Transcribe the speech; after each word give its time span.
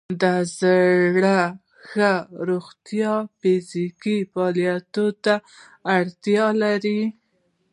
د 0.21 0.23
زړه 0.57 1.39
ښه 1.87 2.11
روغتیا 2.47 3.13
فزیکي 3.39 4.17
فعالیت 4.31 4.85
ته 5.25 5.35
اړتیا 5.97 6.45
لري. 6.63 7.01